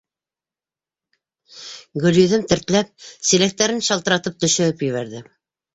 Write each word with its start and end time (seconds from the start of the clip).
Гөлйөҙөм, 2.05 2.49
тертләп, 2.53 2.93
силәктәрен 3.13 3.87
шалтыратып 3.91 4.45
төшөрөп 4.47 4.85
ебәрҙе. 4.93 5.29